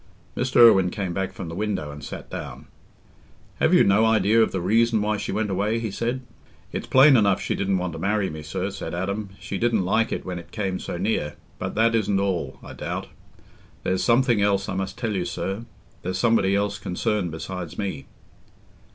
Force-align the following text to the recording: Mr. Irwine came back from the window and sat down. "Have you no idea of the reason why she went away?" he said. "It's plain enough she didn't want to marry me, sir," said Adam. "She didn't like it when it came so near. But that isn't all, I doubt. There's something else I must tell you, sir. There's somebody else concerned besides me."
Mr. 0.35 0.55
Irwine 0.65 0.89
came 0.89 1.13
back 1.13 1.31
from 1.31 1.47
the 1.47 1.53
window 1.53 1.91
and 1.91 2.03
sat 2.03 2.27
down. 2.27 2.65
"Have 3.59 3.71
you 3.71 3.83
no 3.83 4.03
idea 4.03 4.41
of 4.41 4.51
the 4.51 4.59
reason 4.59 4.99
why 4.99 5.17
she 5.17 5.31
went 5.31 5.51
away?" 5.51 5.77
he 5.77 5.91
said. 5.91 6.21
"It's 6.71 6.87
plain 6.87 7.15
enough 7.15 7.39
she 7.39 7.53
didn't 7.53 7.77
want 7.77 7.93
to 7.93 7.99
marry 7.99 8.27
me, 8.27 8.41
sir," 8.41 8.71
said 8.71 8.95
Adam. 8.95 9.29
"She 9.39 9.59
didn't 9.59 9.85
like 9.85 10.11
it 10.11 10.25
when 10.25 10.39
it 10.39 10.51
came 10.51 10.79
so 10.79 10.97
near. 10.97 11.35
But 11.59 11.75
that 11.75 11.93
isn't 11.93 12.19
all, 12.19 12.57
I 12.63 12.73
doubt. 12.73 13.09
There's 13.83 14.03
something 14.03 14.41
else 14.41 14.67
I 14.67 14.73
must 14.73 14.97
tell 14.97 15.13
you, 15.13 15.23
sir. 15.23 15.65
There's 16.01 16.17
somebody 16.17 16.55
else 16.55 16.79
concerned 16.79 17.29
besides 17.29 17.77
me." 17.77 18.07